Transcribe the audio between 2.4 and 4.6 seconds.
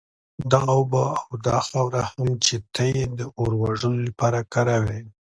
چي ته ئې د اور وژلو لپاره